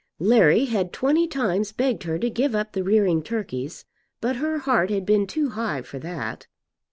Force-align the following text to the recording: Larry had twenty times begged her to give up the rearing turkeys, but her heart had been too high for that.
Larry 0.17 0.65
had 0.65 0.91
twenty 0.91 1.27
times 1.27 1.71
begged 1.71 2.01
her 2.05 2.17
to 2.17 2.27
give 2.31 2.55
up 2.55 2.71
the 2.73 2.83
rearing 2.83 3.21
turkeys, 3.21 3.85
but 4.19 4.37
her 4.37 4.57
heart 4.57 4.89
had 4.89 5.05
been 5.05 5.27
too 5.27 5.49
high 5.49 5.83
for 5.83 5.99
that. 5.99 6.47